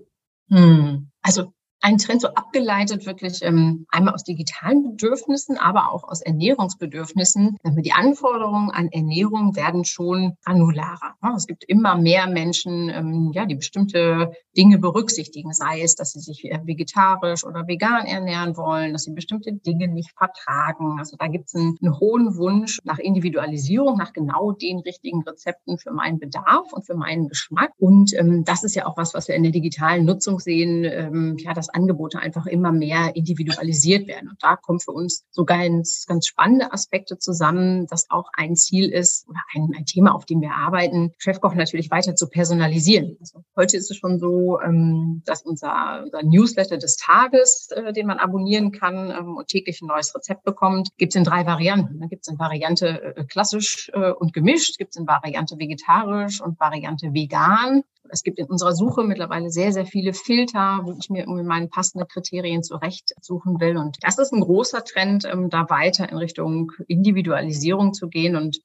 [0.49, 1.09] Hm.
[1.21, 7.57] Also ein Trend so abgeleitet wirklich ähm, einmal aus digitalen Bedürfnissen, aber auch aus Ernährungsbedürfnissen.
[7.65, 11.15] Die Anforderungen an Ernährung werden schon granularer.
[11.35, 16.21] Es gibt immer mehr Menschen, ähm, ja, die bestimmte Dinge berücksichtigen, sei es, dass sie
[16.21, 20.99] sich äh, vegetarisch oder vegan ernähren wollen, dass sie bestimmte Dinge nicht vertragen.
[20.99, 25.77] Also da gibt es einen, einen hohen Wunsch nach Individualisierung, nach genau den richtigen Rezepten
[25.77, 27.71] für meinen Bedarf und für meinen Geschmack.
[27.77, 31.35] Und ähm, das ist ja auch was, was wir in der digitalen Nutzung sehen, ähm,
[31.39, 34.29] ja, das Angebote einfach immer mehr individualisiert werden.
[34.29, 38.89] Und da kommen für uns so ganz, ganz spannende Aspekte zusammen, dass auch ein Ziel
[38.89, 43.17] ist oder ein, ein Thema, auf dem wir arbeiten, Chefkoch natürlich weiter zu personalisieren.
[43.19, 48.07] Also heute ist es schon so, ähm, dass unser, unser Newsletter des Tages, äh, den
[48.07, 51.99] man abonnieren kann ähm, und täglich ein neues Rezept bekommt, gibt es in drei Varianten.
[51.99, 56.41] Da gibt es in Variante äh, klassisch äh, und gemischt, gibt es in Variante vegetarisch
[56.41, 57.83] und Variante vegan.
[58.09, 61.67] Es gibt in unserer Suche mittlerweile sehr, sehr viele Filter, wo ich mir irgendwie meine
[61.67, 63.77] passenden Kriterien zurechtsuchen will.
[63.77, 68.59] Und das ist ein großer Trend, ähm, da weiter in Richtung Individualisierung zu gehen und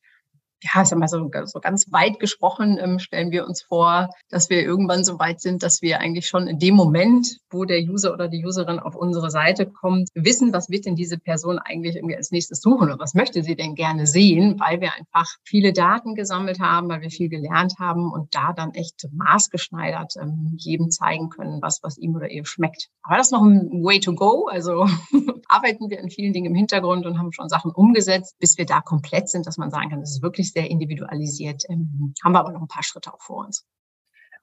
[0.62, 4.50] ja, ich sag mal so, so ganz weit gesprochen, ähm, stellen wir uns vor, dass
[4.50, 8.12] wir irgendwann so weit sind, dass wir eigentlich schon in dem Moment, wo der User
[8.12, 12.16] oder die Userin auf unsere Seite kommt, wissen, was wird denn diese Person eigentlich irgendwie
[12.16, 16.14] als nächstes suchen oder was möchte sie denn gerne sehen, weil wir einfach viele Daten
[16.14, 21.28] gesammelt haben, weil wir viel gelernt haben und da dann echt maßgeschneidert ähm, jedem zeigen
[21.28, 22.88] können, was, was ihm oder ihr schmeckt.
[23.02, 24.48] Aber das ist noch ein Way to go.
[24.48, 24.86] Also
[25.48, 28.80] arbeiten wir in vielen Dingen im Hintergrund und haben schon Sachen umgesetzt, bis wir da
[28.80, 31.62] komplett sind, dass man sagen kann, das ist wirklich sehr individualisiert.
[31.68, 33.66] Ähm, haben wir aber noch ein paar Schritte auch vor uns.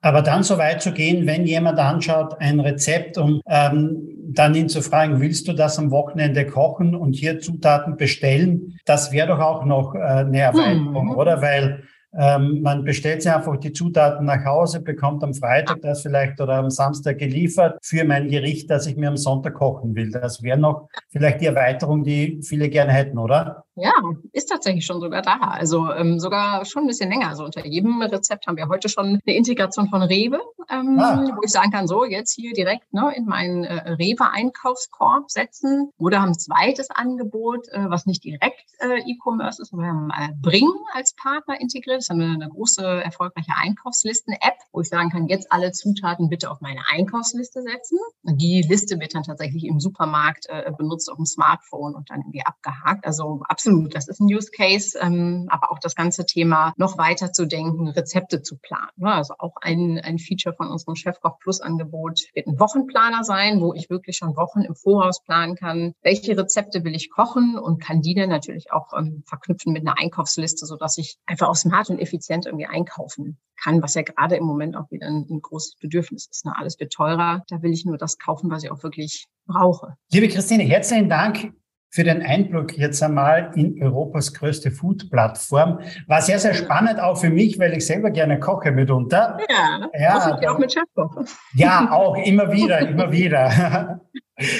[0.01, 4.69] Aber dann so weit zu gehen, wenn jemand anschaut, ein Rezept und ähm, dann ihn
[4.69, 9.39] zu fragen, willst du das am Wochenende kochen und hier Zutaten bestellen, das wäre doch
[9.39, 11.15] auch noch äh, eine Erweiterung, mhm.
[11.15, 11.41] oder?
[11.41, 11.83] Weil
[12.17, 16.55] ähm, man bestellt sich einfach die Zutaten nach Hause, bekommt am Freitag das vielleicht oder
[16.55, 20.11] am Samstag geliefert für mein Gericht, das ich mir am Sonntag kochen will.
[20.11, 23.65] Das wäre noch vielleicht die Erweiterung, die viele gerne hätten, oder?
[23.77, 23.91] Ja,
[24.31, 25.35] ist tatsächlich schon sogar da.
[25.35, 27.27] Also ähm, sogar schon ein bisschen länger.
[27.27, 30.39] Also unter jedem Rezept haben wir heute schon eine Integration von Rewe,
[30.71, 31.27] ähm, ah.
[31.35, 35.91] wo ich sagen kann, so jetzt hier direkt ne, in meinen äh, Rewe-Einkaufskorb setzen.
[35.97, 40.09] Oder haben ein zweites Angebot, äh, was nicht direkt äh, E-Commerce ist, aber wir haben
[40.09, 42.04] äh, Bring als Partner integriert.
[42.09, 46.59] Haben wir eine große, erfolgreiche Einkaufslisten-App, wo ich sagen kann, jetzt alle Zutaten bitte auf
[46.59, 47.97] meine Einkaufsliste setzen.
[48.23, 52.45] Die Liste wird dann tatsächlich im Supermarkt äh, benutzt auf dem Smartphone und dann irgendwie
[52.45, 53.05] abgehakt.
[53.05, 57.31] Also absolut das ist ein Use Case, ähm, aber auch das ganze Thema noch weiter
[57.31, 58.91] zu denken, Rezepte zu planen.
[58.97, 59.11] Ne?
[59.11, 63.73] Also auch ein, ein Feature von unserem Chefkoch Plus Angebot wird ein Wochenplaner sein, wo
[63.73, 68.01] ich wirklich schon Wochen im Voraus planen kann, welche Rezepte will ich kochen und kann
[68.01, 71.89] die dann natürlich auch ähm, verknüpfen mit einer Einkaufsliste, so dass ich einfach auch smart
[71.89, 75.77] und effizient irgendwie einkaufen kann, was ja gerade im Moment auch wieder ein, ein großes
[75.77, 76.45] Bedürfnis ist.
[76.45, 76.53] Ne?
[76.57, 79.95] Alles wird teurer, da will ich nur das kaufen, was ich auch wirklich brauche.
[80.11, 81.53] Liebe Christine, herzlichen Dank
[81.95, 85.79] für den Einblick jetzt einmal in Europas größte Food-Plattform.
[86.07, 89.37] War sehr, sehr spannend auch für mich, weil ich selber gerne koche mitunter.
[89.49, 91.23] Ja, ja auch mit Chefkoch.
[91.53, 94.01] Ja, auch immer wieder, immer wieder.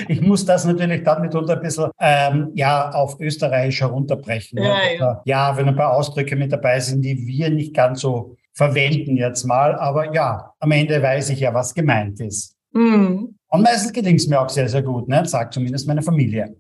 [0.08, 4.64] Ich muss das natürlich dann mitunter ein bisschen ähm, ja, auf Österreich herunterbrechen.
[4.64, 5.22] Ja, ja.
[5.26, 9.44] ja, wenn ein paar Ausdrücke mit dabei sind, die wir nicht ganz so verwenden jetzt
[9.44, 9.76] mal.
[9.76, 12.56] Aber ja, am Ende weiß ich ja, was gemeint ist.
[12.72, 13.38] Mhm.
[13.48, 15.26] Und meistens gelingt es mir auch sehr, sehr gut, ne?
[15.26, 16.56] sagt zumindest meine Familie.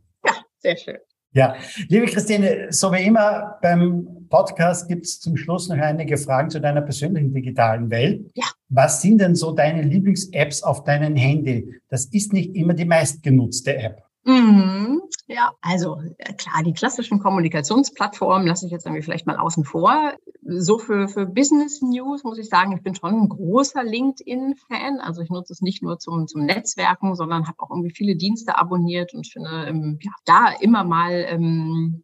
[0.59, 0.97] Sehr schön.
[1.33, 1.53] Ja,
[1.89, 6.61] liebe Christine, so wie immer beim Podcast gibt es zum Schluss noch einige Fragen zu
[6.61, 8.31] deiner persönlichen digitalen Welt.
[8.35, 8.45] Ja.
[8.69, 11.69] Was sind denn so deine Lieblings-Apps auf deinem Handy?
[11.89, 14.01] Das ist nicht immer die meistgenutzte App.
[14.25, 15.01] Mhm.
[15.27, 20.13] Ja, also äh, klar, die klassischen Kommunikationsplattformen lasse ich jetzt irgendwie vielleicht mal außen vor.
[20.41, 24.99] So für, für Business News muss ich sagen, ich bin schon ein großer LinkedIn-Fan.
[24.99, 28.57] Also ich nutze es nicht nur zum, zum Netzwerken, sondern habe auch irgendwie viele Dienste
[28.57, 32.03] abonniert und finde ähm, ja, da immer mal ähm,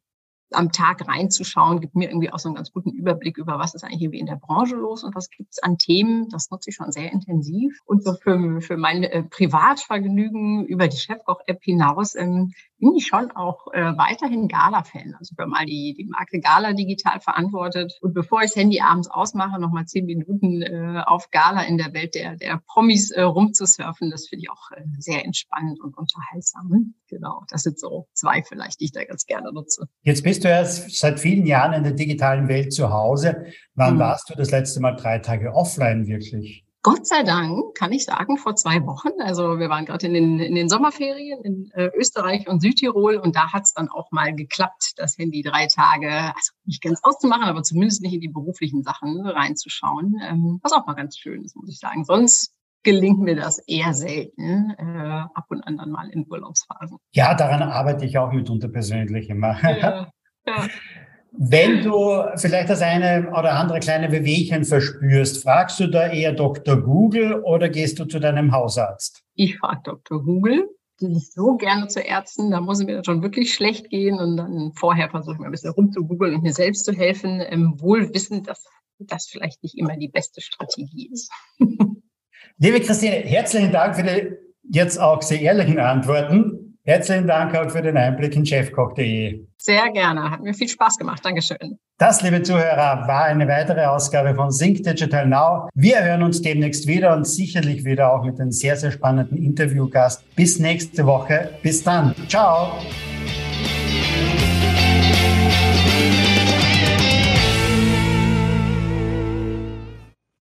[0.51, 3.83] am Tag reinzuschauen, gibt mir irgendwie auch so einen ganz guten Überblick über, was ist
[3.83, 6.29] eigentlich irgendwie in der Branche los und was gibt's an Themen.
[6.29, 7.79] Das nutze ich schon sehr intensiv.
[7.85, 13.31] Und so für, für mein äh, Privatvergnügen über die Chefkoch-App hinaus ähm, bin ich schon
[13.31, 15.15] auch äh, weiterhin Gala-Fan.
[15.17, 17.93] Also ich habe mal die, die Marke Gala digital verantwortet.
[18.01, 21.93] Und bevor ich das Handy abends ausmache, nochmal zehn Minuten äh, auf Gala in der
[21.93, 26.95] Welt der, der Promis äh, rumzusurfen, das finde ich auch äh, sehr entspannend und unterhaltsam.
[27.07, 29.87] Genau, das sind so zwei vielleicht, die ich da ganz gerne nutze.
[30.01, 33.45] Jetzt bist du ja seit vielen Jahren in der digitalen Welt zu Hause.
[33.75, 33.99] Wann hm.
[33.99, 36.65] warst du das letzte Mal drei Tage offline wirklich?
[36.83, 40.39] Gott sei Dank kann ich sagen, vor zwei Wochen, also wir waren gerade in den,
[40.39, 44.33] in den Sommerferien in äh, Österreich und Südtirol und da hat es dann auch mal
[44.33, 48.81] geklappt, das Handy drei Tage, also nicht ganz auszumachen, aber zumindest nicht in die beruflichen
[48.81, 52.03] Sachen reinzuschauen, ähm, was auch mal ganz schön ist, muss ich sagen.
[52.03, 56.97] Sonst gelingt mir das eher selten, äh, ab und an dann mal in Urlaubsphasen.
[57.11, 59.55] Ja, daran arbeite ich auch mitunter persönlich immer.
[59.61, 60.11] Ja,
[60.47, 60.67] ja.
[61.33, 66.81] Wenn du vielleicht das eine oder andere kleine Wehwehchen verspürst, fragst du da eher Dr.
[66.81, 69.23] Google oder gehst du zu deinem Hausarzt?
[69.35, 70.23] Ich frage Dr.
[70.23, 70.67] Google.
[70.99, 74.19] Gehe nicht so gerne zu Ärzten, da muss es mir dann schon wirklich schlecht gehen
[74.19, 77.75] und dann vorher versuche ich mir ein bisschen rumzugoogeln und mir selbst zu helfen, ähm,
[77.77, 78.65] wohl wissend, dass
[78.99, 81.31] das vielleicht nicht immer die beste Strategie ist.
[82.57, 84.35] Liebe Christine, herzlichen Dank für die
[84.69, 86.77] jetzt auch sehr ehrlichen Antworten.
[86.83, 89.47] Herzlichen Dank auch für den Einblick in chefkoch.de.
[89.61, 91.23] Sehr gerne, hat mir viel Spaß gemacht.
[91.23, 91.77] Dankeschön.
[91.99, 95.69] Das, liebe Zuhörer, war eine weitere Ausgabe von Sync Digital Now.
[95.75, 100.23] Wir hören uns demnächst wieder und sicherlich wieder auch mit einem sehr, sehr spannenden Interviewgast.
[100.35, 101.51] Bis nächste Woche.
[101.61, 102.15] Bis dann.
[102.27, 102.71] Ciao.